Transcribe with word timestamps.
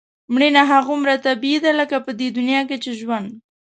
مړینه 0.33 0.61
هغومره 0.71 1.13
طبیعي 1.25 1.57
ده 1.63 1.71
لکه 1.79 1.95
په 2.05 2.11
دې 2.19 2.27
دنیا 2.37 2.61
کې 2.69 2.77
چې 2.83 2.91
ژوند. 2.99 3.29